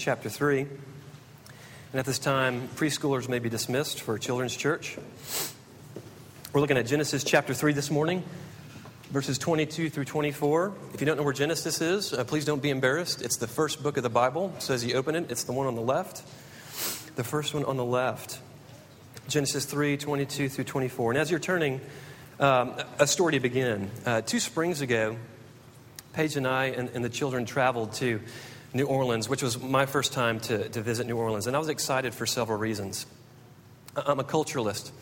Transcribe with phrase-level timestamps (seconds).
[0.00, 0.60] chapter 3.
[0.60, 0.70] And
[1.92, 4.96] at this time, preschoolers may be dismissed for children's church.
[6.54, 8.24] We're looking at Genesis chapter 3 this morning,
[9.10, 10.72] verses 22 through 24.
[10.94, 13.20] If you don't know where Genesis is, uh, please don't be embarrassed.
[13.20, 14.54] It's the first book of the Bible.
[14.58, 16.22] So as you open it, it's the one on the left.
[17.16, 18.38] The first one on the left.
[19.28, 21.12] Genesis 3 22 through 24.
[21.12, 21.78] And as you're turning,
[22.38, 23.90] um, a story to begin.
[24.06, 25.18] Uh, two springs ago,
[26.14, 28.20] Paige and I and, and, the children traveled to
[28.72, 31.46] New Orleans, which was my first time to, to visit New Orleans.
[31.46, 33.06] And I was excited for several reasons.
[33.96, 34.92] I'm a culturalist.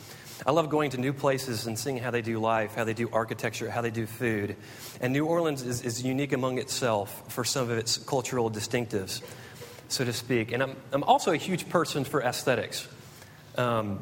[0.46, 3.10] I love going to new places and seeing how they do life, how they do
[3.12, 4.56] architecture, how they do food.
[5.00, 9.20] And New Orleans is, is unique among itself for some of its cultural distinctives,
[9.88, 10.52] so to speak.
[10.52, 12.88] And I'm, I'm also a huge person for aesthetics.
[13.56, 14.00] Um,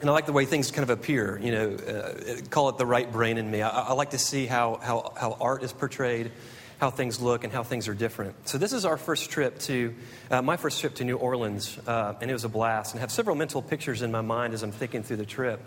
[0.00, 2.86] and I like the way things kind of appear, you know, uh, call it the
[2.86, 3.62] right brain in me.
[3.62, 6.30] I, I, like to see how, how, how art is portrayed,
[6.78, 8.48] how things look, and how things are different.
[8.48, 9.94] So, this is our first trip to,
[10.30, 12.92] uh, my first trip to New Orleans, uh, and it was a blast.
[12.92, 15.60] And I have several mental pictures in my mind as I'm thinking through the trip.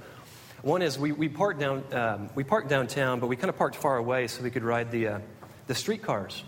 [0.61, 3.75] One is we, we, parked, down, um, we parked downtown, but we kind of parked
[3.75, 5.19] far away so we could ride the, uh,
[5.67, 6.43] the streetcars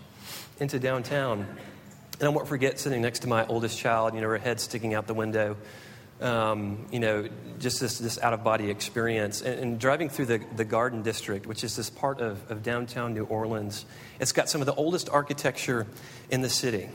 [0.58, 1.46] into downtown.
[2.18, 4.94] And I won't forget sitting next to my oldest child, you know, her head sticking
[4.94, 5.56] out the window
[6.20, 9.40] um, you know, just this, this out of body experience.
[9.42, 13.14] And, and, driving through the, the Garden District, which is this part of, of downtown
[13.14, 13.84] New Orleans,
[14.18, 15.86] it's got some of the oldest architecture
[16.30, 16.88] in the city.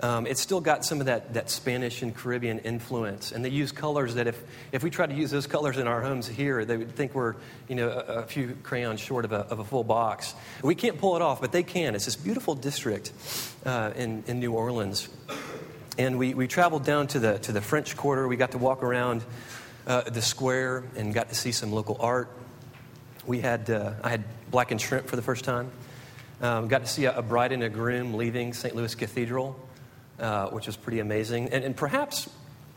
[0.00, 3.32] Um, it's still got some of that, that Spanish and Caribbean influence.
[3.32, 6.02] And they use colors that if, if we try to use those colors in our
[6.02, 7.36] homes here, they would think we're
[7.68, 10.34] you know, a, a few crayons short of a, of a full box.
[10.62, 11.94] We can't pull it off, but they can.
[11.94, 13.12] It's this beautiful district
[13.64, 15.08] uh, in, in New Orleans.
[15.96, 18.26] And we, we traveled down to the, to the French Quarter.
[18.26, 19.24] We got to walk around
[19.86, 22.28] uh, the square and got to see some local art.
[23.26, 25.70] We had, uh, I had blackened shrimp for the first time.
[26.40, 28.74] Um, got to see a, a, bride and a groom leaving St.
[28.74, 29.56] Louis Cathedral,
[30.18, 31.50] uh, which was pretty amazing.
[31.50, 32.28] And, and perhaps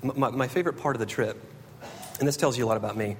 [0.03, 1.43] my, my, favorite part of the trip,
[2.19, 3.17] and this tells you a lot about me,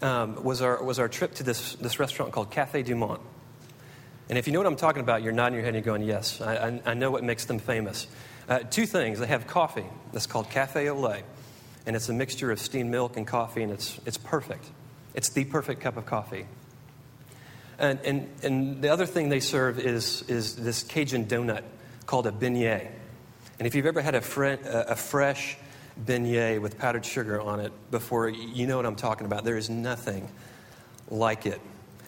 [0.00, 3.20] um, was, our, was our trip to this, this restaurant called Cafe Du Monde.
[4.28, 6.06] And if you know what I'm talking about, you're nodding your head and you're going,
[6.06, 8.06] Yes, I, I, I know what makes them famous.
[8.50, 9.20] Uh, two things.
[9.20, 11.22] They have coffee that's called Cafe au lait,
[11.86, 14.64] and it's a mixture of steamed milk and coffee, and it's, it's perfect.
[15.14, 16.46] It's the perfect cup of coffee.
[17.78, 21.62] And, and, and the other thing they serve is, is this Cajun donut
[22.06, 22.90] called a beignet.
[23.60, 25.56] And if you've ever had a, fre- a fresh
[26.04, 29.44] beignet with powdered sugar on it before, you know what I'm talking about.
[29.44, 30.28] There is nothing
[31.08, 31.60] like it.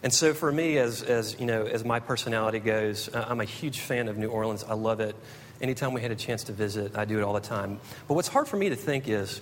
[0.03, 3.79] And so for me, as, as, you know, as my personality goes, I'm a huge
[3.79, 4.65] fan of New Orleans.
[4.65, 5.15] I love it.
[5.63, 7.79] Anytime we had a chance to visit, I do it all the time.
[8.09, 9.39] But what's hard for me to think is,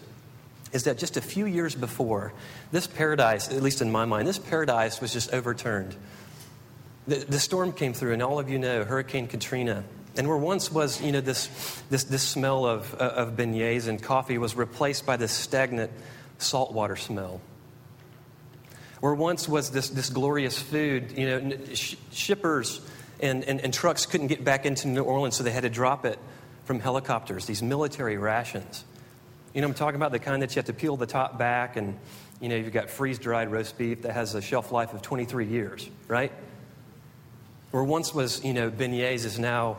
[0.71, 2.31] is that just a few years before,
[2.71, 5.95] this paradise, at least in my mind, this paradise was just overturned.
[7.07, 9.83] The, the storm came through, and all of you know Hurricane Katrina.
[10.15, 11.47] And where once was, you know, this,
[11.89, 15.91] this, this smell of, uh, of beignets and coffee was replaced by this stagnant
[16.37, 17.41] saltwater smell.
[18.99, 22.79] Where once was this, this glorious food, you know, sh- shippers
[23.21, 26.05] and, and, and trucks couldn't get back into New Orleans, so they had to drop
[26.05, 26.19] it
[26.65, 28.83] from helicopters, these military rations.
[29.53, 31.75] You know, I'm talking about the kind that you have to peel the top back,
[31.75, 31.97] and,
[32.39, 35.47] you know, you've got freeze dried roast beef that has a shelf life of 23
[35.47, 36.31] years, right?
[37.71, 39.77] Where once was, you know, beignets is now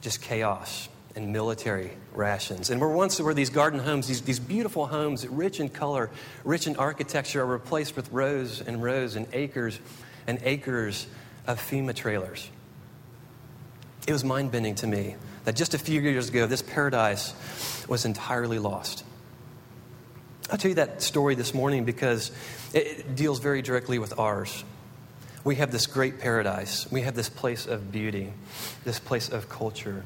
[0.00, 2.70] just chaos and military rations.
[2.70, 6.10] And where once were these garden homes, these, these beautiful homes, rich in color,
[6.44, 9.78] rich in architecture, are replaced with rows and rows and acres
[10.26, 11.06] and acres
[11.46, 12.48] of FEMA trailers.
[14.06, 17.34] It was mind bending to me that just a few years ago, this paradise
[17.88, 19.04] was entirely lost.
[20.50, 22.30] I'll tell you that story this morning because
[22.74, 24.64] it deals very directly with ours.
[25.44, 26.90] We have this great paradise.
[26.90, 28.32] We have this place of beauty,
[28.84, 30.04] this place of culture,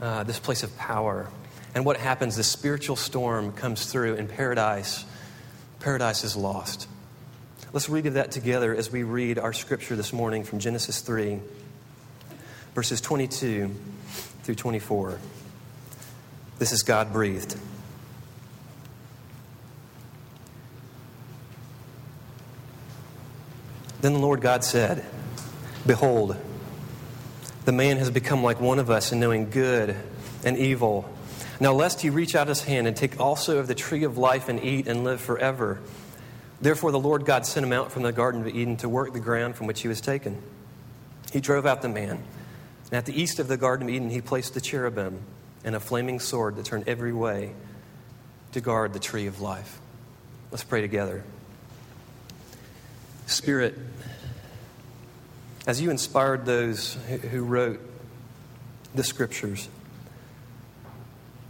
[0.00, 1.28] uh, this place of power.
[1.74, 2.36] And what happens?
[2.36, 5.04] The spiritual storm comes through, and paradise,
[5.80, 6.88] paradise is lost.
[7.70, 11.38] Let's read of that together as we read our scripture this morning from Genesis 3,
[12.74, 13.70] verses 22
[14.42, 15.18] through 24.
[16.58, 17.58] This is God breathed.
[24.00, 25.04] Then the Lord God said,
[25.86, 26.38] Behold,
[27.66, 29.94] the man has become like one of us in knowing good
[30.42, 31.06] and evil.
[31.60, 34.48] Now, lest he reach out his hand and take also of the tree of life
[34.48, 35.80] and eat and live forever.
[36.60, 39.20] Therefore, the Lord God sent him out from the Garden of Eden to work the
[39.20, 40.42] ground from which he was taken.
[41.32, 42.22] He drove out the man.
[42.90, 45.20] And at the east of the Garden of Eden, he placed the cherubim
[45.64, 47.52] and a flaming sword that turned every way
[48.52, 49.80] to guard the tree of life.
[50.50, 51.22] Let's pray together.
[53.26, 53.78] Spirit,
[55.66, 56.94] as you inspired those
[57.30, 57.78] who wrote
[58.94, 59.68] the scriptures,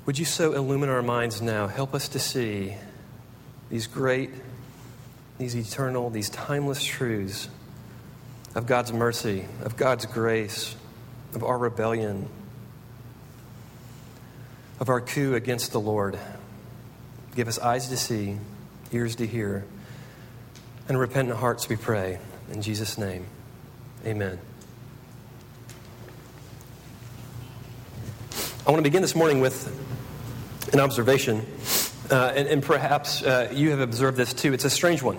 [0.07, 1.69] Would you so illumine our minds now?
[1.69, 2.75] Help us to see
[3.71, 4.31] these great,
[5.38, 7.49] these eternal, these timeless truths
[8.55, 10.75] of God's mercy, of God's grace,
[11.35, 12.29] of our rebellion,
[14.81, 16.19] of our coup against the Lord.
[17.37, 18.37] Give us eyes to see,
[18.93, 19.64] ears to hear,
[20.88, 22.19] and repentant hearts, we pray.
[22.50, 23.26] In Jesus' name,
[24.05, 24.38] amen.
[28.67, 29.67] I want to begin this morning with
[30.73, 31.46] an observation,
[32.11, 34.53] uh, and, and, perhaps uh, you have observed this too.
[34.53, 35.19] It's a strange one.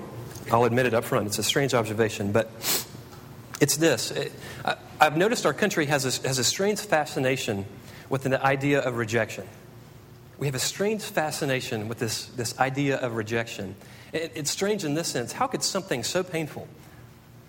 [0.51, 1.27] I'll admit it up front.
[1.27, 2.49] It's a strange observation, but
[3.61, 4.11] it's this.
[4.65, 7.65] I, I've noticed our country has a, has a strange fascination
[8.09, 9.45] with the idea of rejection.
[10.39, 13.75] We have a strange fascination with this, this idea of rejection.
[14.13, 15.31] It, it's strange in this sense.
[15.31, 16.67] How could something so painful,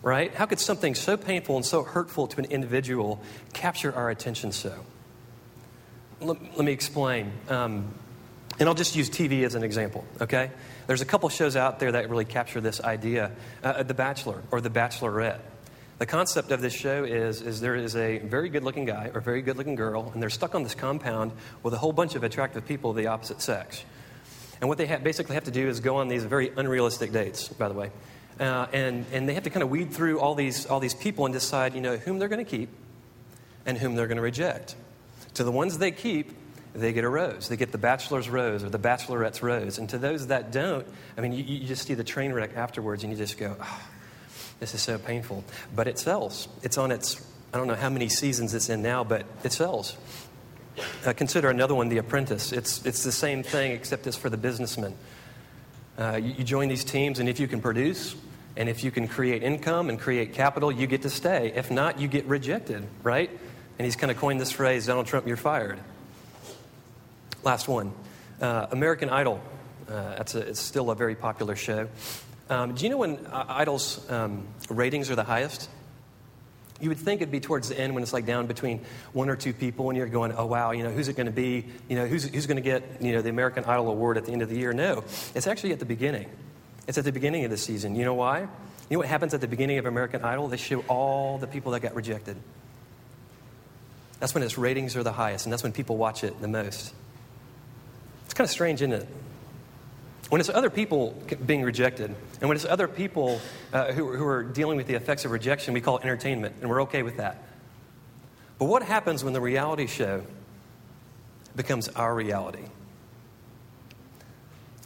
[0.02, 0.34] right?
[0.34, 3.20] How could something so painful and so hurtful to an individual
[3.52, 4.74] capture our attention so?
[6.20, 7.32] Let, let me explain.
[7.48, 7.94] Um,
[8.60, 10.50] and I'll just use TV as an example, okay?
[10.86, 13.32] There's a couple shows out there that really capture this idea
[13.64, 15.40] uh, The Bachelor or The Bachelorette.
[15.98, 19.20] The concept of this show is, is there is a very good looking guy or
[19.20, 22.22] very good looking girl, and they're stuck on this compound with a whole bunch of
[22.22, 23.82] attractive people of the opposite sex.
[24.60, 27.48] And what they ha- basically have to do is go on these very unrealistic dates,
[27.48, 27.90] by the way.
[28.38, 31.24] Uh, and, and they have to kind of weed through all these, all these people
[31.24, 32.68] and decide, you know, whom they're going to keep
[33.64, 34.76] and whom they're going to reject.
[35.34, 36.32] To the ones they keep,
[36.74, 37.48] they get a rose.
[37.48, 39.78] They get the bachelor's rose or the bachelorette's rose.
[39.78, 40.86] And to those that don't,
[41.16, 43.80] I mean, you, you just see the train wreck afterwards and you just go, oh,
[44.60, 45.44] this is so painful.
[45.74, 46.48] But it sells.
[46.62, 49.96] It's on its, I don't know how many seasons it's in now, but it sells.
[51.04, 52.52] Uh, consider another one, The Apprentice.
[52.52, 54.94] It's, it's the same thing, except it's for the businessman.
[55.98, 58.14] Uh, you, you join these teams, and if you can produce,
[58.56, 61.52] and if you can create income and create capital, you get to stay.
[61.54, 63.30] If not, you get rejected, right?
[63.78, 65.78] And he's kind of coined this phrase Donald Trump, you're fired.
[67.42, 67.92] Last one
[68.40, 69.40] uh, American Idol.
[69.88, 71.88] Uh, a, it's still a very popular show.
[72.48, 75.68] Um, do you know when uh, Idol's um, ratings are the highest?
[76.80, 78.80] You would think it'd be towards the end when it's like down between
[79.12, 81.32] one or two people, and you're going, "Oh wow, you know, who's it going to
[81.32, 81.66] be?
[81.88, 84.32] You know, who's who's going to get you know the American Idol award at the
[84.32, 85.04] end of the year?" No,
[85.34, 86.28] it's actually at the beginning.
[86.88, 87.94] It's at the beginning of the season.
[87.94, 88.40] You know why?
[88.40, 90.48] You know what happens at the beginning of American Idol?
[90.48, 92.36] They show all the people that got rejected.
[94.18, 96.92] That's when its ratings are the highest, and that's when people watch it the most.
[98.40, 99.06] Kind of strange, isn't it?
[100.30, 101.14] When it's other people
[101.44, 103.38] being rejected, and when it's other people
[103.70, 106.70] uh, who, who are dealing with the effects of rejection, we call it entertainment, and
[106.70, 107.44] we're okay with that.
[108.58, 110.22] But what happens when the reality show
[111.54, 112.64] becomes our reality?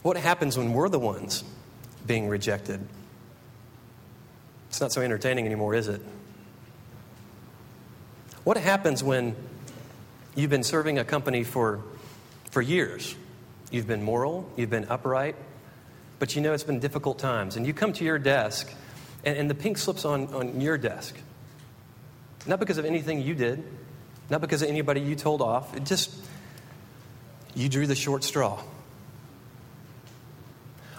[0.01, 1.41] What happens when we're the ones
[2.05, 2.85] being rejected?
[4.67, 6.01] It's not so entertaining anymore, is it?
[8.43, 9.33] What happens when
[10.35, 11.79] you've been serving a company for,
[12.51, 13.15] for years?
[13.75, 15.35] You've been moral, you've been upright,
[16.17, 17.57] but you know it's been difficult times.
[17.57, 18.73] And you come to your desk,
[19.25, 21.13] and, and the pink slips on, on your desk.
[22.47, 23.61] Not because of anything you did,
[24.29, 25.75] not because of anybody you told off.
[25.75, 26.15] It just,
[27.53, 28.63] you drew the short straw.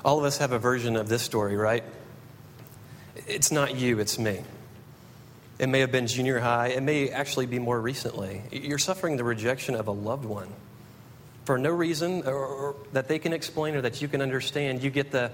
[0.05, 1.82] All of us have a version of this story, right?
[3.26, 4.43] It's not you, it's me.
[5.58, 8.43] It may have been junior high, it may actually be more recently.
[8.52, 10.52] You're suffering the rejection of a loved one
[11.46, 14.91] for no reason or, or that they can explain or that you can understand, you
[14.91, 15.31] get the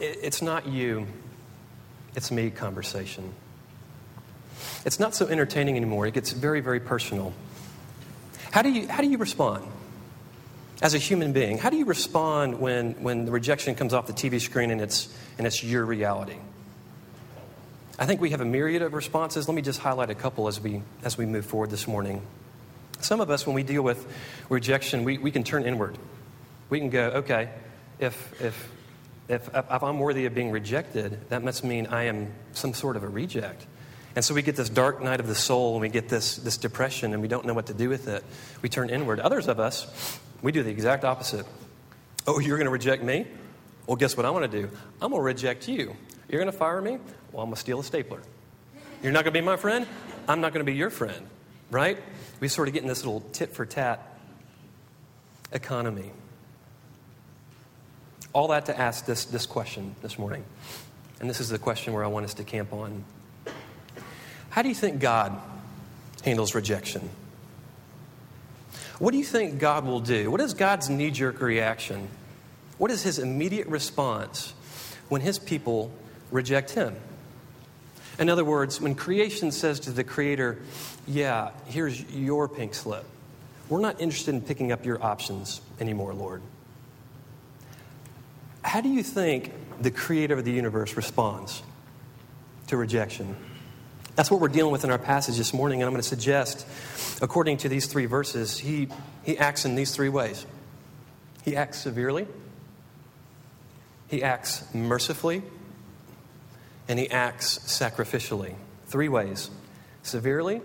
[0.00, 1.06] it's not you,
[2.16, 3.32] it's me conversation.
[4.84, 6.06] It's not so entertaining anymore.
[6.06, 7.32] It gets very, very personal.
[8.50, 9.66] How do you, how do you respond
[10.82, 11.58] as a human being?
[11.58, 15.14] How do you respond when, when the rejection comes off the TV screen and it's,
[15.38, 16.36] and it's your reality?
[17.98, 19.48] I think we have a myriad of responses.
[19.48, 22.22] Let me just highlight a couple as we, as we move forward this morning.
[23.00, 24.06] Some of us, when we deal with
[24.48, 25.98] rejection, we, we can turn inward.
[26.70, 27.50] We can go, okay,
[27.98, 28.72] if, if,
[29.28, 33.02] if, if I'm worthy of being rejected, that must mean I am some sort of
[33.02, 33.66] a reject.
[34.16, 36.56] And so we get this dark night of the soul and we get this, this
[36.56, 38.24] depression and we don't know what to do with it.
[38.62, 39.18] We turn inward.
[39.18, 41.46] Others of us, we do the exact opposite.
[42.26, 43.26] Oh, you're going to reject me?
[43.86, 44.70] Well, guess what I'm going to do?
[45.02, 45.96] I'm going to reject you.
[46.28, 46.98] You're going to fire me?
[47.32, 48.22] Well, I'm going to steal a stapler.
[49.02, 49.86] You're not going to be my friend?
[50.26, 51.26] I'm not going to be your friend,
[51.74, 51.98] right?
[52.40, 54.06] we sort of get in this little tit for tat
[55.52, 56.10] economy.
[58.32, 60.44] All that to ask this, this question this morning.
[61.20, 63.04] And this is the question where I want us to camp on.
[64.50, 65.40] How do you think God
[66.22, 67.08] handles rejection?
[68.98, 70.30] What do you think God will do?
[70.30, 72.08] What is God's knee jerk reaction?
[72.78, 74.52] What is his immediate response
[75.08, 75.90] when his people
[76.30, 76.94] reject him?
[78.18, 80.58] In other words, when creation says to the Creator,
[81.06, 83.04] Yeah, here's your pink slip,
[83.68, 86.42] We're not interested in picking up your options anymore, Lord.
[88.62, 91.62] How do you think the creator of the universe responds
[92.68, 93.36] to rejection?
[94.16, 96.66] That's what we're dealing with in our passage this morning, and I'm going to suggest,
[97.20, 98.88] according to these three verses, he,
[99.24, 100.46] he acts in these three ways.
[101.44, 102.26] He acts severely,
[104.08, 105.42] he acts mercifully,
[106.88, 108.54] and he acts sacrificially.
[108.86, 109.50] Three ways
[110.02, 110.60] severely,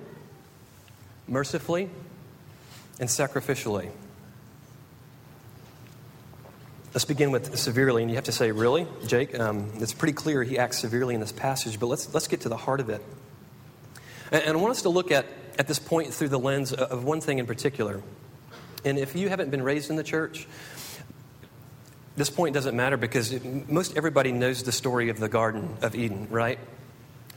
[1.28, 1.90] mercifully,
[3.00, 3.90] and sacrificially.
[6.94, 9.40] Let's begin with severely, and you have to say, really, Jake?
[9.40, 12.50] Um, it's pretty clear he acts severely in this passage, but let's, let's get to
[12.50, 13.02] the heart of it.
[14.32, 15.26] And, and I want us to look at,
[15.58, 18.02] at this point through the lens of one thing in particular.
[18.84, 20.48] And if you haven't been raised in the church,
[22.20, 25.96] this point doesn't matter because it, most everybody knows the story of the Garden of
[25.96, 26.60] Eden, right?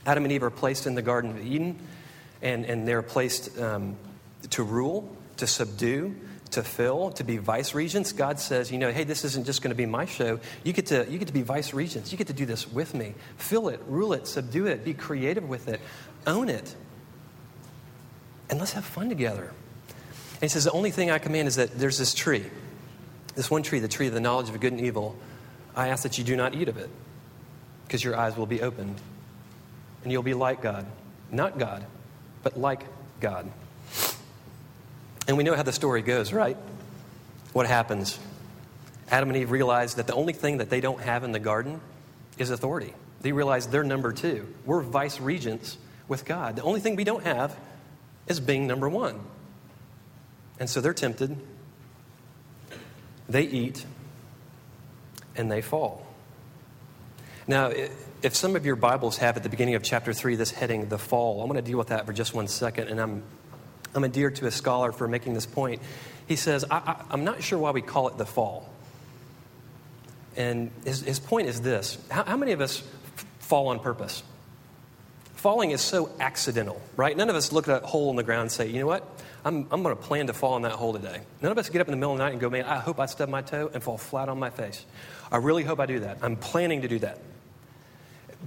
[0.05, 1.79] Adam and Eve are placed in the Garden of Eden,
[2.41, 3.95] and, and they're placed um,
[4.49, 6.15] to rule, to subdue,
[6.51, 8.11] to fill, to be vice regents.
[8.11, 10.39] God says, you know, hey, this isn't just going to be my show.
[10.63, 12.11] You get, to, you get to be vice regents.
[12.11, 13.15] You get to do this with me.
[13.37, 15.79] Fill it, rule it, subdue it, be creative with it,
[16.27, 16.75] own it.
[18.49, 19.51] And let's have fun together.
[20.35, 22.45] And he says, the only thing I command is that there's this tree,
[23.35, 25.15] this one tree, the tree of the knowledge of good and evil.
[25.75, 26.89] I ask that you do not eat of it
[27.87, 28.95] because your eyes will be opened
[30.03, 30.85] and you'll be like God.
[31.31, 31.85] Not God,
[32.43, 32.83] but like
[33.19, 33.49] God.
[35.27, 36.57] And we know how the story goes, right?
[37.53, 38.19] What happens?
[39.09, 41.79] Adam and Eve realize that the only thing that they don't have in the garden
[42.37, 42.93] is authority.
[43.21, 44.47] They realize they're number two.
[44.65, 46.55] We're vice regents with God.
[46.55, 47.57] The only thing we don't have
[48.27, 49.19] is being number one.
[50.59, 51.37] And so they're tempted,
[53.29, 53.85] they eat,
[55.35, 56.05] and they fall.
[57.47, 57.71] Now,
[58.21, 60.97] if some of your Bibles have at the beginning of chapter 3 this heading, the
[60.97, 63.23] fall, I'm going to deal with that for just one second, and I'm
[63.95, 65.81] I'm endeared to a scholar for making this point.
[66.27, 68.69] He says, I, am not sure why we call it the fall.
[70.35, 74.23] And his, his point is this how, how many of us f- fall on purpose?
[75.35, 77.15] Falling is so accidental, right?
[77.15, 79.05] None of us look at a hole in the ground and say, you know what?
[79.45, 81.21] I'm, I'm going to plan to fall in that hole today.
[81.41, 82.79] None of us get up in the middle of the night and go, man, I
[82.79, 84.85] hope I stub my toe and fall flat on my face.
[85.31, 86.19] I really hope I do that.
[86.21, 87.19] I'm planning to do that.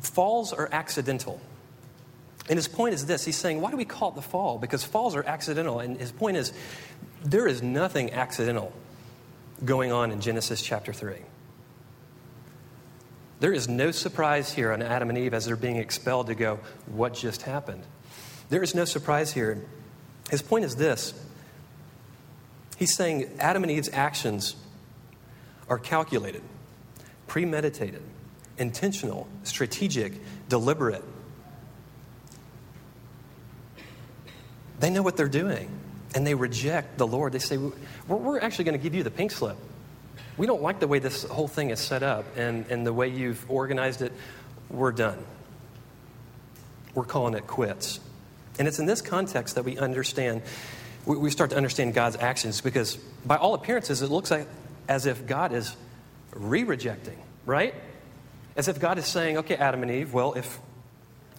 [0.01, 1.41] Falls are accidental.
[2.49, 4.59] And his point is this he's saying, why do we call it the fall?
[4.59, 5.81] Because falls are accidental.
[5.81, 6.53] And his point is,
[7.25, 8.73] there is nothing accidental
[9.65, 11.17] going on in Genesis chapter 3.
[13.41, 16.59] There is no surprise here on Adam and Eve as they're being expelled to go,
[16.87, 17.83] what just happened?
[18.49, 19.63] There is no surprise here.
[20.31, 21.15] His point is this
[22.77, 24.55] He's saying Adam and Eve's actions
[25.69, 26.43] are calculated,
[27.27, 28.03] premeditated,
[28.59, 30.13] intentional, strategic,
[30.49, 31.05] deliberate.
[34.79, 35.71] They know what they're doing,
[36.15, 37.33] and they reject the Lord.
[37.33, 37.59] They say,
[38.07, 39.57] We're, actually going to give you the pink slip.
[40.37, 43.09] We don't like the way this whole thing is set up and, and the way
[43.09, 44.13] you've organized it.
[44.69, 45.25] We're done.
[46.95, 48.01] We're calling it quits.
[48.59, 50.43] And it's in this context that we understand,
[51.05, 54.49] we, start to understand God's actions because, by all appearances, it looks like
[54.89, 55.77] as if God is
[56.35, 57.75] re rejecting, right?
[58.57, 60.59] As if God is saying, okay, Adam and Eve, well, if,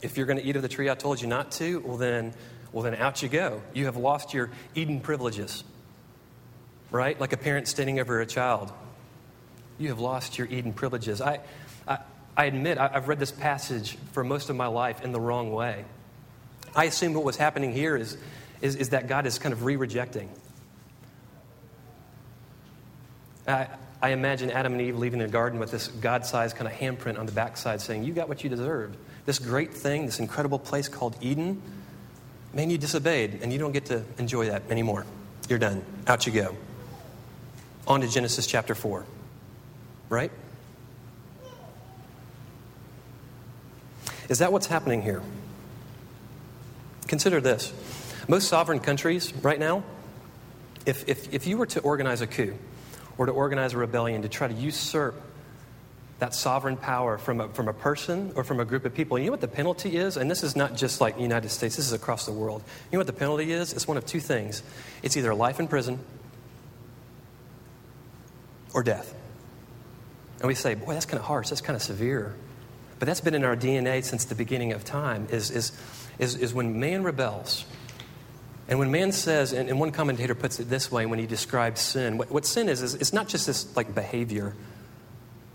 [0.01, 2.33] if you're going to eat of the tree I told you not to, well, then
[2.71, 3.61] well, then out you go.
[3.73, 5.63] You have lost your Eden privileges,
[6.91, 7.19] right?
[7.19, 8.71] Like a parent standing over a child.
[9.77, 11.21] You have lost your Eden privileges.
[11.21, 11.39] I,
[11.87, 11.99] I,
[12.35, 15.51] I admit, I, I've read this passage for most of my life in the wrong
[15.51, 15.85] way.
[16.75, 18.17] I assume what was happening here is,
[18.61, 20.29] is, is that God is kind of re rejecting.
[23.47, 23.67] I,
[24.01, 27.17] I imagine Adam and Eve leaving the garden with this God sized kind of handprint
[27.17, 28.97] on the backside saying, You got what you deserved.
[29.25, 31.61] This great thing, this incredible place called Eden,
[32.53, 35.05] man, you disobeyed and you don't get to enjoy that anymore.
[35.49, 35.83] You're done.
[36.07, 36.55] Out you go.
[37.87, 39.05] On to Genesis chapter 4.
[40.09, 40.31] Right?
[44.29, 45.21] Is that what's happening here?
[47.07, 47.73] Consider this.
[48.27, 49.83] Most sovereign countries right now,
[50.85, 52.55] if, if, if you were to organize a coup
[53.17, 55.15] or to organize a rebellion to try to usurp
[56.19, 59.19] that sovereign power from a, from a person or from a group of people.
[59.19, 60.17] You know what the penalty is?
[60.17, 62.63] And this is not just like the United States, this is across the world.
[62.91, 63.71] You know what the penalty is?
[63.73, 64.63] It's one of two things
[65.03, 65.99] it's either life in prison
[68.73, 69.13] or death.
[70.39, 72.35] And we say, boy, that's kind of harsh, that's kind of severe.
[72.99, 75.71] But that's been in our DNA since the beginning of time, is, is,
[76.19, 77.65] is, is when man rebels.
[78.67, 81.81] And when man says, and, and one commentator puts it this way when he describes
[81.81, 84.53] sin, what, what sin is, is it's not just this like behavior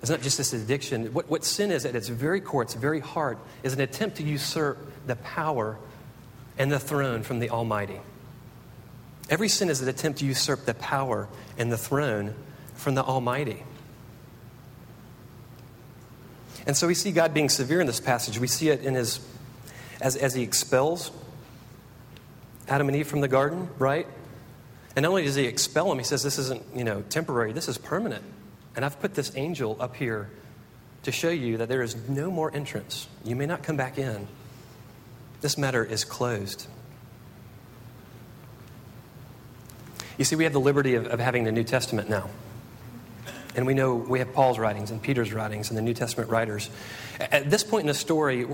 [0.03, 1.15] it's not just this addiction.
[1.15, 4.25] What, what sin is at its very core, its very heart, is an attempt to
[4.25, 5.79] usurp the power
[6.59, 8.01] and the throne from the Almighty.
[9.31, 12.35] Every sin is an attempt to usurp the power and the throne
[12.75, 13.63] from the Almighty.
[16.67, 18.41] And so we see God being severe in this passage.
[18.41, 19.21] We see it in his,
[20.03, 21.11] as, as he expels
[22.69, 24.07] Adam and Eve from the garden, right?
[24.95, 27.69] And not only does he expel them, he says this isn't, you know, temporary, this
[27.69, 28.25] is permanent.
[28.77, 30.29] And I've put this angel up here
[31.05, 33.09] to show you that there is no more entrance.
[33.25, 34.27] You may not come back in.
[35.41, 36.67] This matter is closed.
[40.19, 42.29] You see, we have the liberty of, of having the New Testament now.
[43.55, 46.71] And we know we have Paul's writings and Peter's writings and the New Testament writers.
[47.21, 48.47] At this point in the story,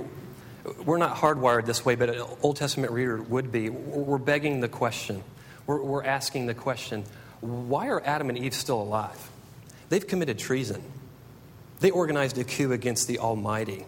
[0.84, 3.70] we're not hardwired this way, but an Old Testament reader would be.
[3.70, 5.22] We're begging the question.
[5.66, 7.04] We're, we're asking the question
[7.40, 9.30] why are Adam and Eve still alive?
[9.88, 10.82] They've committed treason,
[11.80, 13.84] they organized a coup against the Almighty.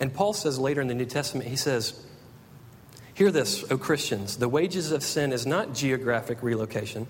[0.00, 2.04] And Paul says later in the New Testament, he says,
[3.14, 4.38] Hear this, O Christians.
[4.38, 7.06] The wages of sin is not geographic relocation.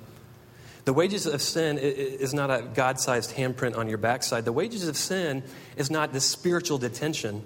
[0.85, 4.45] The wages of sin is not a God sized handprint on your backside.
[4.45, 5.43] The wages of sin
[5.77, 7.43] is not this spiritual detention.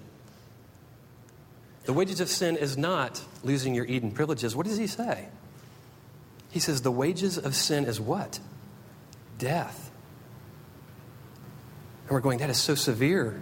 [1.88, 4.54] The wages of sin is not losing your Eden privileges.
[4.54, 5.26] What does he say?
[6.50, 8.40] He says, The wages of sin is what?
[9.38, 9.90] Death.
[12.02, 13.40] And we're going, That is so severe.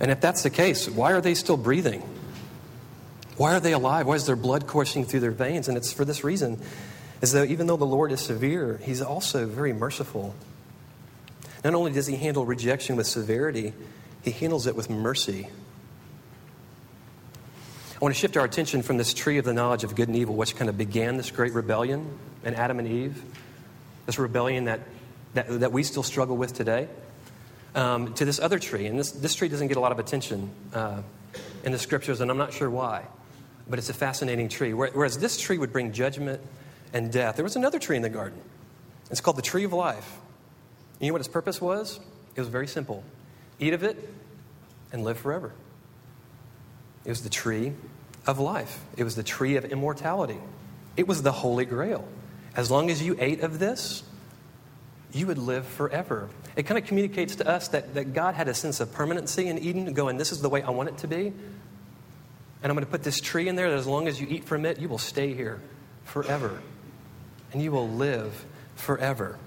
[0.00, 2.02] And if that's the case, why are they still breathing?
[3.36, 4.08] Why are they alive?
[4.08, 5.68] Why is their blood coursing through their veins?
[5.68, 6.60] And it's for this reason
[7.22, 10.34] as though even though the Lord is severe, He's also very merciful.
[11.62, 13.72] Not only does He handle rejection with severity,
[14.22, 15.46] He handles it with mercy.
[18.02, 20.16] I want to shift our attention from this tree of the knowledge of good and
[20.16, 23.22] evil, which kind of began this great rebellion in Adam and Eve,
[24.06, 24.80] this rebellion that,
[25.34, 26.88] that, that we still struggle with today,
[27.76, 28.86] um, to this other tree.
[28.86, 31.02] And this, this tree doesn't get a lot of attention uh,
[31.62, 33.04] in the scriptures, and I'm not sure why,
[33.70, 34.74] but it's a fascinating tree.
[34.74, 36.40] Whereas this tree would bring judgment
[36.92, 37.36] and death.
[37.36, 38.40] There was another tree in the garden.
[39.12, 40.18] It's called the tree of life.
[40.98, 42.00] You know what its purpose was?
[42.34, 43.04] It was very simple
[43.60, 43.96] eat of it
[44.90, 45.52] and live forever.
[47.04, 47.74] It was the tree
[48.26, 50.38] of life, it was the tree of immortality.
[50.96, 52.06] It was the Holy Grail.
[52.54, 54.02] As long as you ate of this,
[55.12, 56.28] you would live forever.
[56.54, 59.58] It kind of communicates to us that, that God had a sense of permanency in
[59.58, 61.32] Eden, going, This is the way I want it to be.
[62.62, 64.44] And I'm going to put this tree in there that as long as you eat
[64.44, 65.60] from it, you will stay here
[66.04, 66.60] forever
[67.52, 68.44] and you will live
[68.76, 69.38] forever.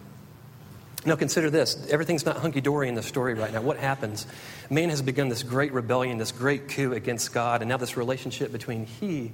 [1.06, 3.62] Now, consider this everything's not hunky dory in the story right now.
[3.62, 4.26] What happens?
[4.70, 8.52] Man has begun this great rebellion, this great coup against God, and now this relationship
[8.52, 9.32] between he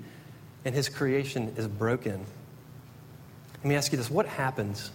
[0.65, 2.25] and his creation is broken.
[3.59, 4.91] Let me ask you this what happens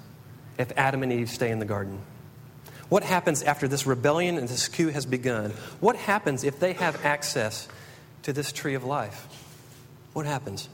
[0.59, 2.01] if Adam and Eve stay in the garden?
[2.89, 5.53] What happens after this rebellion and this coup has begun?
[5.81, 7.69] What happens if they have access
[8.23, 9.27] to this tree of life?
[10.12, 10.69] What happens?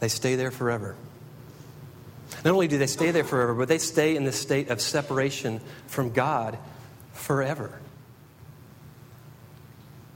[0.00, 0.96] They stay there forever.
[2.44, 5.60] Not only do they stay there forever, but they stay in this state of separation
[5.86, 6.58] from God
[7.12, 7.78] forever.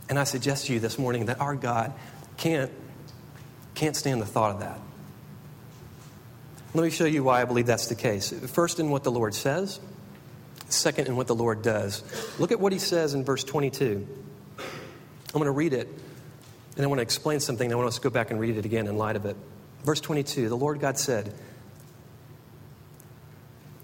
[0.08, 1.92] And I suggest to you this morning that our God
[2.36, 2.70] can't,
[3.74, 4.78] can't stand the thought of that.
[6.74, 8.30] Let me show you why I believe that's the case.
[8.30, 9.80] First, in what the Lord says,
[10.68, 12.02] second, in what the Lord does.
[12.38, 14.06] Look at what he says in verse 22.
[14.58, 14.64] I'm
[15.32, 15.88] going to read it,
[16.76, 18.64] and I want to explain something, I want us to go back and read it
[18.64, 19.36] again in light of it.
[19.84, 21.34] Verse 22 The Lord God said,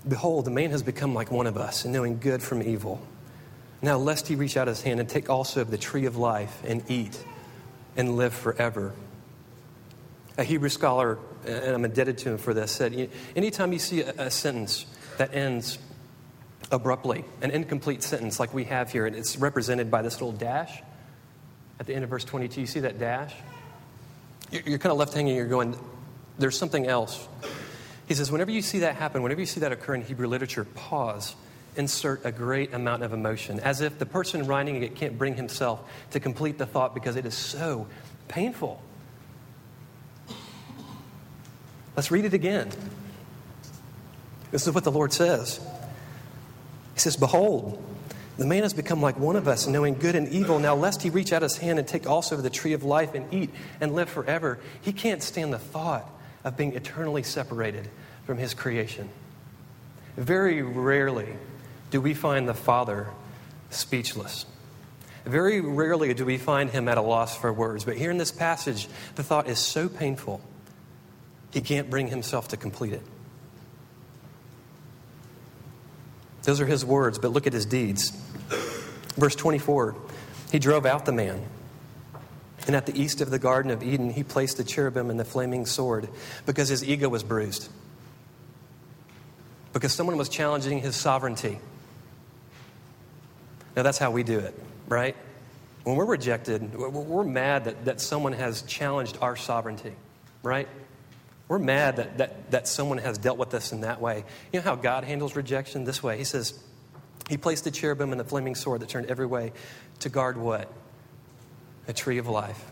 [0.08, 3.00] Behold, the man has become like one of us, in knowing good from evil.
[3.82, 6.62] Now, lest he reach out his hand and take also of the tree of life
[6.64, 7.22] and eat
[7.96, 8.92] and live forever.
[10.36, 14.10] A Hebrew scholar, and I'm indebted to him for this, said anytime you see a,
[14.18, 14.86] a sentence
[15.18, 15.78] that ends
[16.70, 20.82] abruptly, an incomplete sentence like we have here, and it's represented by this little dash
[21.80, 23.34] at the end of verse 22, you see that dash?
[24.50, 25.76] you're kind of left hanging, you're going,
[26.38, 27.28] there's something else.
[28.08, 30.64] He says, whenever you see that happen, whenever you see that occur in Hebrew literature,
[30.64, 31.36] pause,
[31.76, 35.80] insert a great amount of emotion, as if the person writing it can't bring himself
[36.12, 37.86] to complete the thought because it is so
[38.26, 38.80] painful.
[41.96, 42.70] Let's read it again.
[44.52, 45.60] This is what the Lord says.
[46.94, 47.84] He says, Behold,
[48.38, 50.58] the man has become like one of us, knowing good and evil.
[50.58, 53.14] Now, lest he reach out his hand and take also of the tree of life
[53.14, 53.50] and eat
[53.82, 56.08] and live forever, he can't stand the thought
[56.44, 57.88] of being eternally separated
[58.24, 59.08] from his creation.
[60.16, 61.36] Very rarely
[61.90, 63.08] do we find the Father
[63.70, 64.46] speechless.
[65.24, 67.84] Very rarely do we find him at a loss for words.
[67.84, 70.40] But here in this passage, the thought is so painful,
[71.52, 73.02] he can't bring himself to complete it.
[76.44, 78.10] Those are his words, but look at his deeds.
[79.16, 79.96] Verse 24
[80.50, 81.44] He drove out the man
[82.68, 85.24] And at the east of the Garden of Eden, he placed the cherubim and the
[85.24, 86.06] flaming sword
[86.44, 87.66] because his ego was bruised.
[89.72, 91.58] Because someone was challenging his sovereignty.
[93.74, 94.54] Now, that's how we do it,
[94.86, 95.16] right?
[95.84, 99.94] When we're rejected, we're mad that, that someone has challenged our sovereignty,
[100.42, 100.68] right?
[101.48, 104.24] We're mad that, that, that someone has dealt with us in that way.
[104.52, 105.84] You know how God handles rejection?
[105.84, 106.18] This way.
[106.18, 106.52] He says,
[107.30, 109.52] He placed the cherubim and the flaming sword that turned every way
[110.00, 110.70] to guard what?
[111.88, 112.62] A tree of life.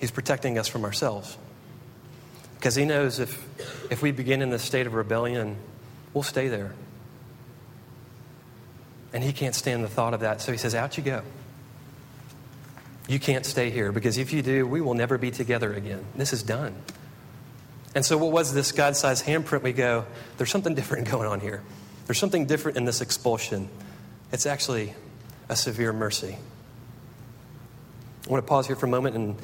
[0.00, 1.38] He's protecting us from ourselves.
[2.56, 3.42] Because He knows if,
[3.90, 5.56] if we begin in this state of rebellion,
[6.12, 6.72] we'll stay there.
[9.12, 10.40] And He can't stand the thought of that.
[10.40, 11.22] So He says, Out you go.
[13.06, 16.04] You can't stay here because if you do, we will never be together again.
[16.16, 16.74] This is done.
[17.94, 19.62] And so, what was this God sized handprint?
[19.62, 20.04] We go,
[20.36, 21.62] there's something different going on here.
[22.06, 23.68] There's something different in this expulsion.
[24.32, 24.94] It's actually
[25.48, 26.36] a severe mercy.
[28.26, 29.36] I want to pause here for a moment and,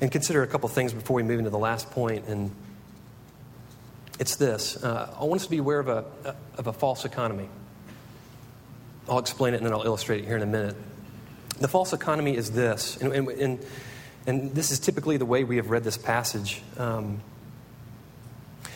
[0.00, 2.26] and consider a couple things before we move into the last point.
[2.26, 2.50] And
[4.18, 6.04] it's this uh, I want us to be aware of a,
[6.56, 7.48] of a false economy.
[9.08, 10.76] I'll explain it and then I'll illustrate it here in a minute.
[11.60, 13.66] The false economy is this, and, and, and,
[14.26, 16.62] and this is typically the way we have read this passage.
[16.76, 17.20] Um,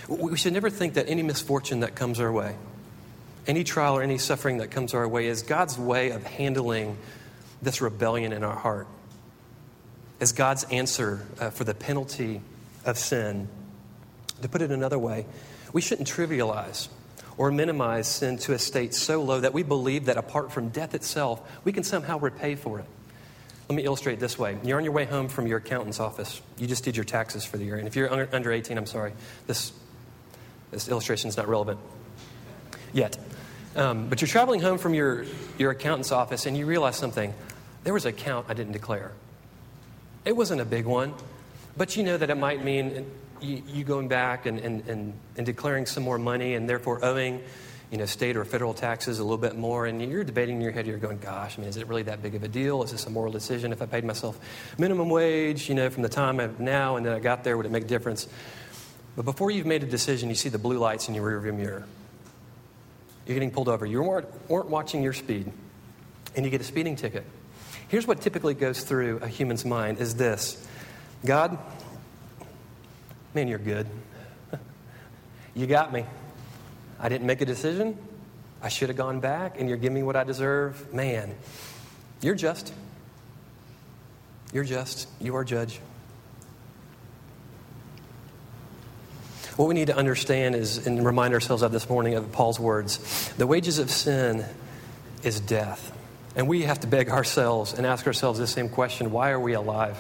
[0.09, 2.57] we should never think that any misfortune that comes our way,
[3.47, 6.97] any trial or any suffering that comes our way, is God's way of handling
[7.61, 8.87] this rebellion in our heart,
[10.21, 12.41] as God's answer uh, for the penalty
[12.85, 13.49] of sin.
[14.43, 15.27] To put it another way,
[15.73, 16.89] we shouldn't trivialize
[17.37, 20.95] or minimize sin to a state so low that we believe that apart from death
[20.95, 22.85] itself, we can somehow repay for it.
[23.69, 24.59] Let me illustrate this way.
[24.65, 26.43] You're on your way home from your accountant's office.
[26.59, 27.77] You just did your taxes for the year.
[27.77, 29.13] And if you're under 18, I'm sorry,
[29.47, 29.73] this,
[30.73, 31.81] this illustration is not relevant
[32.93, 33.19] yet.
[33.75, 35.25] Um, but you're traveling home from your,
[35.59, 37.33] your accountant's office and you realize something.
[37.85, 39.13] There was a account I didn't declare.
[40.25, 41.15] It wasn't a big one,
[41.77, 45.47] but you know that it might mean you, you going back and, and, and, and
[45.47, 47.43] declaring some more money and therefore owing
[47.93, 50.73] you know, state or federal taxes a little bit more, and you're debating in your
[50.73, 52.83] head, you're going, gosh, I mean, is it really that big of a deal?
[52.83, 53.71] Is this a moral decision?
[53.71, 54.41] If I paid myself
[54.79, 57.67] minimum wage, you know, from the time of now and then I got there, would
[57.67, 58.29] it make a difference?
[59.15, 61.85] But before you've made a decision, you see the blue lights in your rearview mirror.
[63.27, 63.87] You're getting pulled over.
[63.87, 65.51] You weren't, weren't watching your speed,
[66.35, 67.25] and you get a speeding ticket.
[67.89, 70.67] Here's what typically goes through a human's mind is this
[71.25, 71.59] God,
[73.35, 73.87] Man, you're good.
[75.55, 76.05] you got me.
[77.01, 77.97] I didn't make a decision.
[78.61, 80.93] I should have gone back, and you're giving me what I deserve.
[80.93, 81.35] Man,
[82.21, 82.75] you're just.
[84.53, 85.09] You're just.
[85.19, 85.81] You are judge.
[89.57, 93.33] What we need to understand is, and remind ourselves of this morning of Paul's words
[93.37, 94.45] the wages of sin
[95.23, 95.93] is death.
[96.35, 99.53] And we have to beg ourselves and ask ourselves the same question why are we
[99.53, 99.97] alive?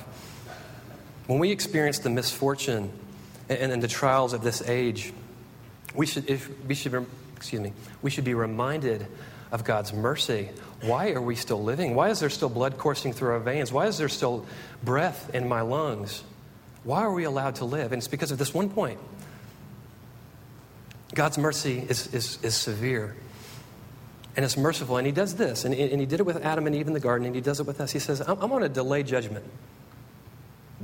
[1.27, 2.91] When we experience the misfortune
[3.51, 5.12] and, and the trials of this age,
[5.95, 9.07] we should, if, we should, excuse me, we should be reminded
[9.53, 10.49] of God's mercy.
[10.81, 11.95] Why are we still living?
[11.95, 13.71] Why is there still blood coursing through our veins?
[13.71, 14.47] Why is there still
[14.83, 16.23] breath in my lungs?
[16.85, 17.93] Why are we allowed to live?
[17.93, 18.99] And it's because of this one point.
[21.14, 23.14] God's mercy is, is, is severe
[24.37, 24.96] and it's merciful.
[24.96, 27.01] And He does this, and, and He did it with Adam and Eve in the
[27.01, 27.92] garden, and He does it with us.
[27.92, 29.44] He says, I'm, I'm going to delay judgment.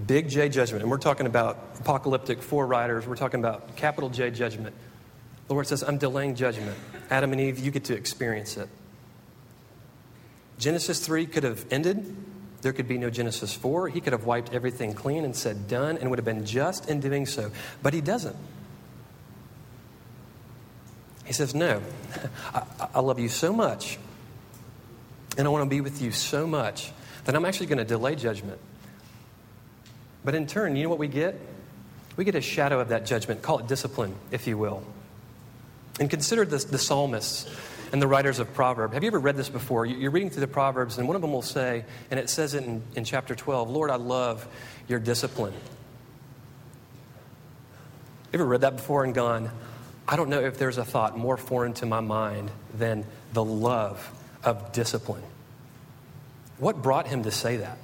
[0.07, 0.83] Big J judgment.
[0.83, 3.07] And we're talking about apocalyptic four riders.
[3.07, 4.75] We're talking about capital J judgment.
[5.49, 6.77] The Lord says, I'm delaying judgment.
[7.11, 8.69] Adam and Eve, you get to experience it.
[10.59, 12.17] Genesis 3 could have ended.
[12.61, 13.89] There could be no Genesis 4.
[13.89, 17.01] He could have wiped everything clean and said, done, and would have been just in
[17.01, 17.51] doing so.
[17.83, 18.37] But he doesn't.
[21.29, 21.83] He says, No,
[22.55, 22.63] I,
[22.95, 23.99] I love you so much,
[25.37, 26.91] and I want to be with you so much
[27.27, 28.59] that I'm actually going to delay judgment.
[30.25, 31.39] But in turn, you know what we get?
[32.17, 33.43] We get a shadow of that judgment.
[33.43, 34.83] Call it discipline, if you will.
[36.01, 37.47] And consider this, the psalmists
[37.93, 38.95] and the writers of Proverbs.
[38.95, 39.85] Have you ever read this before?
[39.85, 42.65] You're reading through the Proverbs, and one of them will say, and it says it
[42.65, 44.49] in, in chapter 12 Lord, I love
[44.89, 45.53] your discipline.
[48.33, 49.51] You ever read that before and gone,
[50.09, 54.11] I don't know if there's a thought more foreign to my mind than the love
[54.43, 55.23] of discipline.
[56.57, 57.77] What brought him to say that?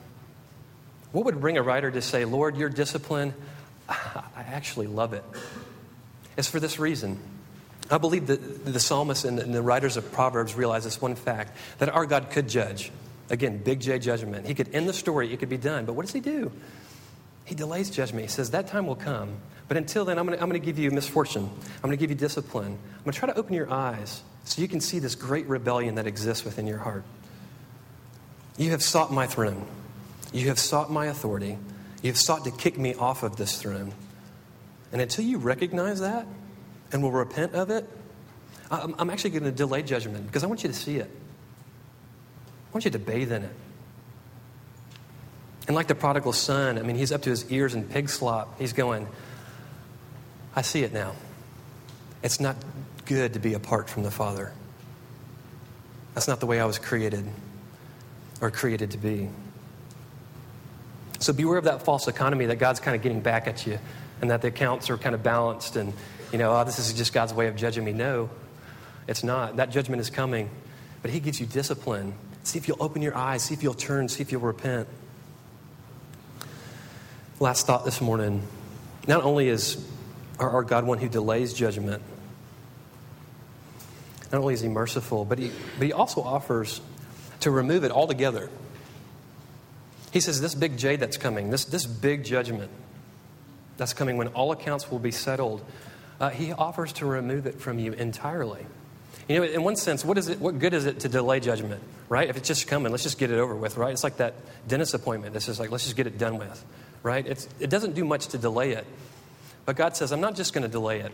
[1.13, 3.35] What would bring a writer to say, Lord, your discipline,
[3.89, 5.23] I actually love it?
[6.37, 7.21] It's for this reason.
[7.91, 11.91] I believe that the psalmist and the writers of Proverbs realize this one fact that
[11.91, 12.91] our God could judge.
[13.29, 14.47] Again, big J judgment.
[14.47, 15.85] He could end the story, it could be done.
[15.85, 16.51] But what does he do?
[17.45, 18.25] He delays judgment.
[18.25, 19.37] He says, That time will come.
[19.67, 21.45] But until then, I'm going to give you misfortune.
[21.45, 22.79] I'm going to give you discipline.
[22.79, 25.95] I'm going to try to open your eyes so you can see this great rebellion
[25.95, 27.05] that exists within your heart.
[28.59, 29.67] You have sought my throne.
[30.33, 31.59] You have sought my authority.
[32.03, 33.95] You have sought to kick me off of this throne.
[34.93, 36.27] And until you recognize that
[36.93, 37.89] and will repent of it,
[38.71, 41.11] I'm, actually going to delay judgment because I want you to see it.
[41.11, 43.55] I want you to bathe in it.
[45.67, 48.59] And like the prodigal son, I mean, he's up to his ears in pig slop.
[48.59, 49.09] He's going,
[50.55, 51.15] I see it now.
[52.23, 52.57] It's not
[53.07, 54.53] good to be apart from the Father.
[56.15, 57.27] That's not the way I was created
[58.41, 59.29] or created to be.
[61.19, 63.79] So beware of that false economy that God's kind of getting back at you
[64.21, 65.93] and that the accounts are kind of balanced and,
[66.33, 67.93] you know, oh, this is just God's way of judging me.
[67.93, 68.29] No,
[69.09, 69.57] it's not.
[69.57, 70.51] That judgment is coming.
[71.03, 72.15] But He gives you discipline.
[72.43, 74.87] See if you'll open your eyes, see if you'll turn, see if you'll repent.
[77.45, 78.43] Last thought this morning
[79.07, 79.77] not only is
[80.39, 82.03] our, God one who delays judgment,
[84.33, 86.81] not only is He merciful, but He, but he also offers
[87.41, 88.49] to remove it altogether.
[90.11, 92.71] He says, This big J that's coming, this, this big judgment
[93.77, 95.63] that's coming when all accounts will be settled,
[96.21, 98.65] uh, He offers to remove it from you entirely.
[99.29, 101.83] You know, in one sense, what, is it, what good is it to delay judgment,
[102.09, 102.27] right?
[102.27, 103.93] If it's just coming, let's just get it over with, right?
[103.93, 104.33] It's like that
[104.67, 105.37] dentist appointment.
[105.37, 106.65] It's just like, let's just get it done with,
[107.05, 107.25] right?
[107.25, 108.85] It's, it doesn't do much to delay it.
[109.65, 111.13] But God says, I'm not just going to delay it,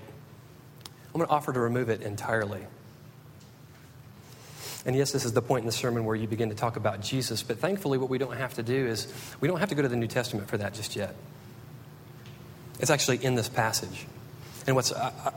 [1.12, 2.62] I'm going to offer to remove it entirely.
[4.86, 7.02] And yes, this is the point in the sermon where you begin to talk about
[7.02, 9.82] Jesus, but thankfully, what we don't have to do is we don't have to go
[9.82, 11.14] to the New Testament for that just yet.
[12.78, 14.06] It's actually in this passage.
[14.66, 15.30] And what's, uh, uh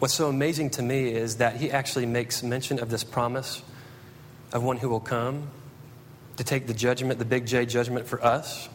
[0.00, 3.62] what's so amazing to me is that he actually makes mention of this promise
[4.52, 5.48] of one who will come
[6.38, 8.68] to take the judgment, the big J judgment for us,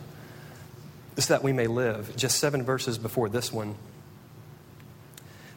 [1.17, 2.15] so that we may live.
[2.15, 3.75] Just seven verses before this one.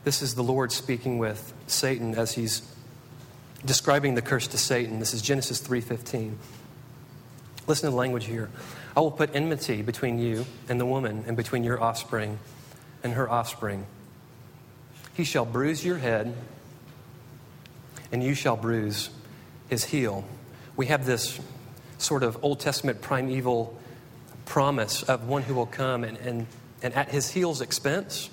[0.04, 2.62] This is the Lord speaking with Satan as he's
[3.64, 4.98] describing the curse to Satan.
[4.98, 6.38] This is Genesis 3:15.
[7.66, 8.48] Listen to the language here.
[8.96, 12.38] I will put enmity between you and the woman and between your offspring
[13.04, 13.86] and her offspring.
[15.14, 16.34] He shall bruise your head
[18.10, 19.10] and you shall bruise
[19.68, 20.24] his heel.
[20.76, 21.38] We have this
[21.98, 23.78] sort of Old Testament primeval
[24.50, 26.46] promise of one who will come and, and,
[26.82, 28.28] and at his heel's expense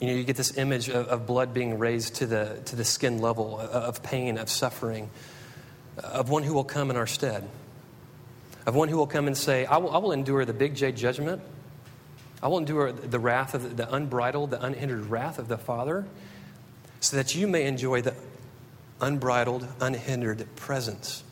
[0.00, 2.84] you know, you get this image of, of blood being raised to the, to the
[2.84, 5.08] skin level, of pain, of suffering,
[6.02, 7.48] of one who will come in our stead,
[8.66, 10.90] of one who will come and say, I will, I will endure the big J
[10.90, 11.40] judgment.
[12.42, 16.04] I will endure the wrath of the, the unbridled, the unhindered wrath of the Father,
[16.98, 18.14] so that you may enjoy the
[19.00, 21.22] unbridled, unhindered presence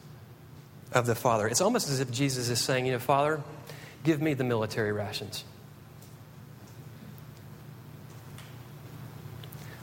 [0.92, 1.48] of the Father.
[1.48, 3.42] It's almost as if Jesus is saying, You know, Father,
[4.04, 5.44] give me the military rations.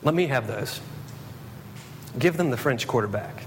[0.03, 0.79] Let me have those.
[2.17, 3.43] Give them the French Quarter back.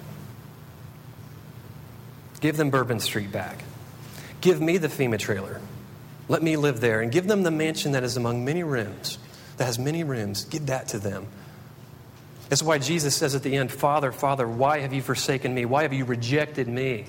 [2.40, 3.62] Give them Bourbon Street back.
[4.40, 5.60] Give me the FEMA trailer.
[6.28, 7.00] Let me live there.
[7.00, 9.18] And give them the mansion that is among many rooms,
[9.56, 10.44] that has many rooms.
[10.44, 11.26] Give that to them.
[12.48, 15.64] That's why Jesus says at the end, Father, Father, why have you forsaken me?
[15.64, 17.06] Why have you rejected me?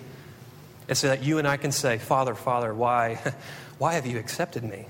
[0.92, 3.18] And so that you and I can say, Father, Father, why,
[3.78, 4.88] why have you accepted me?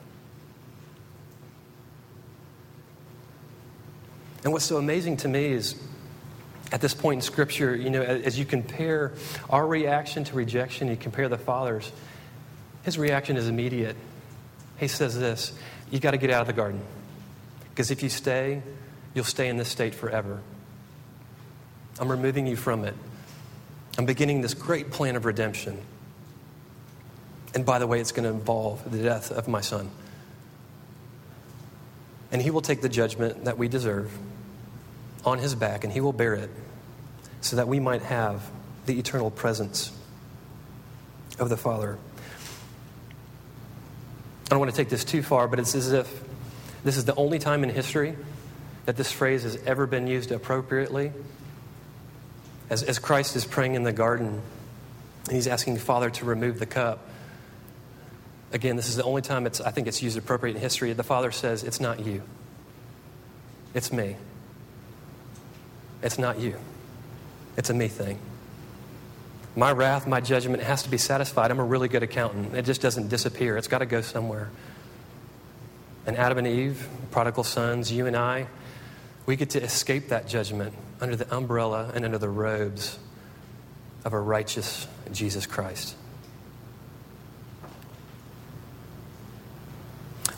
[4.43, 5.75] And what's so amazing to me is
[6.71, 9.11] at this point in Scripture, you know, as you compare
[9.47, 11.91] our reaction to rejection, you compare the Father's,
[12.81, 13.95] his reaction is immediate.
[14.79, 15.53] He says this
[15.91, 16.81] You got to get out of the garden.
[17.69, 18.63] Because if you stay,
[19.13, 20.41] you'll stay in this state forever.
[21.99, 22.95] I'm removing you from it.
[23.99, 25.79] I'm beginning this great plan of redemption.
[27.53, 29.89] And by the way, it's going to involve the death of my son.
[32.31, 34.17] And he will take the judgment that we deserve
[35.25, 36.49] on his back, and he will bear it
[37.41, 38.49] so that we might have
[38.85, 39.91] the eternal presence
[41.39, 41.97] of the Father.
[44.45, 46.23] I don't want to take this too far, but it's as if
[46.83, 48.15] this is the only time in history
[48.85, 51.11] that this phrase has ever been used appropriately.
[52.69, 54.41] As, as Christ is praying in the garden,
[55.25, 57.07] and he's asking the Father to remove the cup.
[58.53, 60.91] Again, this is the only time it's, I think it's used appropriate in history.
[60.93, 62.21] The Father says, It's not you,
[63.73, 64.17] it's me.
[66.03, 66.55] It's not you,
[67.57, 68.19] it's a me thing.
[69.55, 71.51] My wrath, my judgment has to be satisfied.
[71.51, 72.55] I'm a really good accountant.
[72.55, 74.49] It just doesn't disappear, it's got to go somewhere.
[76.05, 78.47] And Adam and Eve, prodigal sons, you and I,
[79.25, 82.97] we get to escape that judgment under the umbrella and under the robes
[84.03, 85.95] of a righteous Jesus Christ.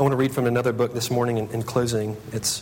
[0.04, 2.18] I want to read from another book this morning in, in closing.
[2.34, 2.62] It's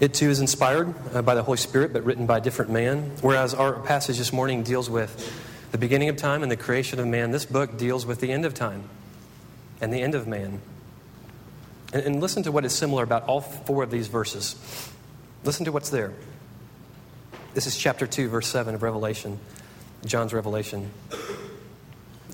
[0.00, 3.12] it too is inspired uh, by the Holy Spirit, but written by a different man.
[3.20, 5.32] Whereas our passage this morning deals with
[5.70, 8.44] the beginning of time and the creation of man, this book deals with the end
[8.44, 8.88] of time
[9.80, 10.60] and the end of man.
[11.92, 14.56] And, and listen to what is similar about all four of these verses.
[15.44, 16.12] Listen to what's there.
[17.54, 19.38] This is chapter 2, verse 7 of Revelation,
[20.04, 20.90] John's Revelation.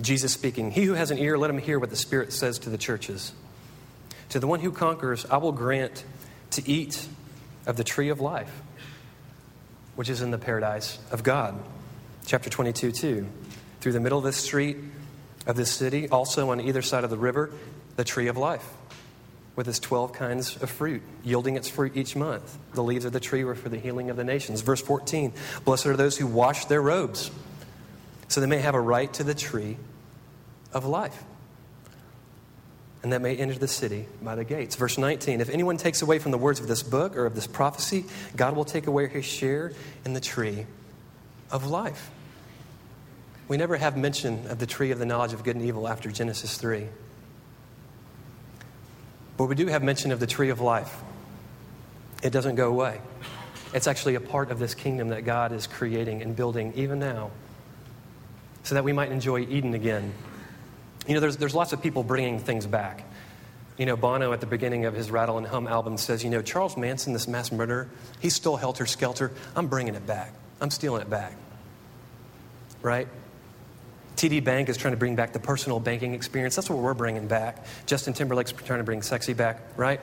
[0.00, 2.70] Jesus speaking, He who has an ear, let him hear what the Spirit says to
[2.70, 3.34] the churches.
[4.30, 6.04] To the one who conquers, I will grant
[6.52, 7.06] to eat
[7.66, 8.62] of the tree of life,
[9.96, 11.60] which is in the paradise of God.
[12.26, 13.26] Chapter 22, 2.
[13.80, 14.76] Through the middle of the street
[15.46, 17.50] of this city, also on either side of the river,
[17.96, 18.64] the tree of life,
[19.56, 22.56] with its 12 kinds of fruit, yielding its fruit each month.
[22.74, 24.60] The leaves of the tree were for the healing of the nations.
[24.60, 25.32] Verse 14
[25.64, 27.32] Blessed are those who wash their robes,
[28.28, 29.76] so they may have a right to the tree
[30.72, 31.24] of life.
[33.02, 34.76] And that may enter the city by the gates.
[34.76, 37.46] Verse 19 If anyone takes away from the words of this book or of this
[37.46, 38.04] prophecy,
[38.36, 39.72] God will take away his share
[40.04, 40.66] in the tree
[41.50, 42.10] of life.
[43.48, 46.10] We never have mention of the tree of the knowledge of good and evil after
[46.10, 46.86] Genesis 3.
[49.36, 50.94] But we do have mention of the tree of life.
[52.22, 53.00] It doesn't go away.
[53.72, 57.30] It's actually a part of this kingdom that God is creating and building even now
[58.62, 60.12] so that we might enjoy Eden again.
[61.06, 63.04] You know, there's, there's lots of people bringing things back.
[63.76, 66.42] You know, Bono at the beginning of his Rattle and Hum album says, you know,
[66.42, 67.88] Charles Manson, this mass murderer,
[68.20, 69.32] he's still helter skelter.
[69.56, 70.34] I'm bringing it back.
[70.60, 71.34] I'm stealing it back.
[72.82, 73.08] Right?
[74.16, 76.54] TD Bank is trying to bring back the personal banking experience.
[76.54, 77.64] That's what we're bringing back.
[77.86, 80.00] Justin Timberlake's trying to bring sexy back, right?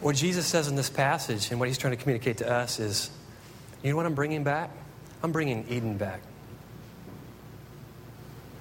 [0.00, 3.10] What Jesus says in this passage and what he's trying to communicate to us is
[3.82, 4.70] you know what I'm bringing back?
[5.22, 6.20] I'm bringing Eden back.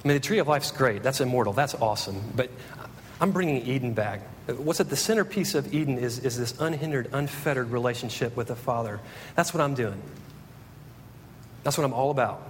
[0.08, 1.04] I mean, the tree of life's great.
[1.04, 1.52] That's immortal.
[1.52, 2.22] That's awesome.
[2.34, 2.50] But
[3.20, 4.22] I'm bringing Eden back.
[4.48, 9.02] What's at the centerpiece of Eden is, is this unhindered, unfettered relationship with the Father.
[9.36, 10.02] That's what I'm doing.
[11.64, 12.42] That's what I'm all about.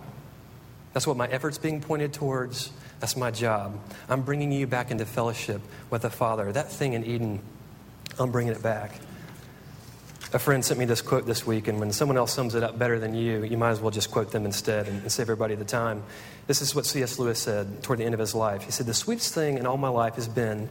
[0.93, 2.69] That's what my effort's being pointed towards.
[2.99, 3.79] That's my job.
[4.07, 6.51] I'm bringing you back into fellowship with the Father.
[6.51, 7.39] That thing in Eden,
[8.19, 8.99] I'm bringing it back.
[10.33, 12.77] A friend sent me this quote this week, and when someone else sums it up
[12.77, 15.55] better than you, you might as well just quote them instead and, and save everybody
[15.55, 16.03] the time.
[16.47, 17.17] This is what C.S.
[17.17, 18.63] Lewis said toward the end of his life.
[18.63, 20.67] He said, The sweetest thing in all my life has been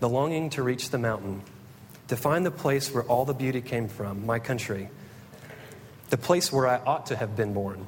[0.00, 1.42] the longing to reach the mountain,
[2.08, 4.90] to find the place where all the beauty came from, my country,
[6.10, 7.86] the place where I ought to have been born.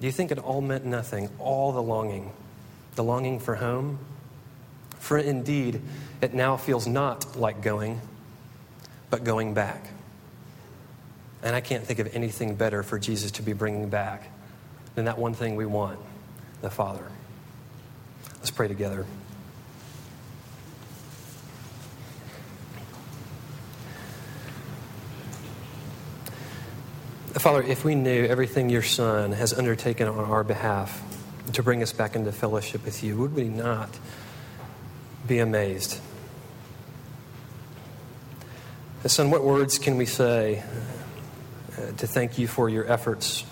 [0.00, 1.28] Do you think it all meant nothing?
[1.38, 2.32] All the longing,
[2.94, 3.98] the longing for home?
[4.98, 5.82] For indeed,
[6.22, 8.00] it now feels not like going,
[9.10, 9.86] but going back.
[11.42, 14.30] And I can't think of anything better for Jesus to be bringing back
[14.94, 15.98] than that one thing we want
[16.62, 17.06] the Father.
[18.38, 19.06] Let's pray together.
[27.46, 31.00] Father, if we knew everything your Son has undertaken on our behalf
[31.52, 33.88] to bring us back into fellowship with you, would we not
[35.28, 36.00] be amazed?
[39.04, 40.64] Son, what words can we say
[41.92, 43.44] to thank you for your efforts,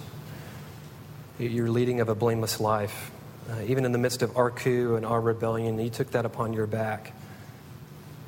[1.39, 3.11] your leading of a blameless life.
[3.51, 6.53] Uh, even in the midst of our coup and our rebellion, you took that upon
[6.53, 7.13] your back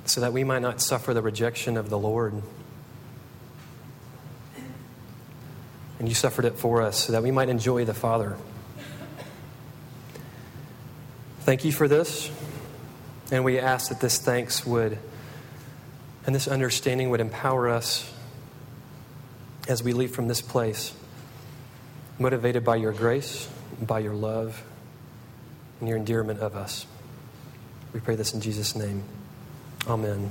[0.05, 2.43] so that we might not suffer the rejection of the Lord.
[5.99, 8.37] And you suffered it for us so that we might enjoy the Father.
[11.41, 12.31] Thank you for this.
[13.31, 14.99] And we ask that this thanks would
[16.27, 18.13] and this understanding would empower us
[19.69, 20.93] as we leave from this place,
[22.19, 23.49] motivated by your grace,
[23.81, 24.63] by your love,
[25.81, 26.87] and your endearment of us.
[27.93, 29.03] We pray this in Jesus' name.
[29.87, 30.31] Amen.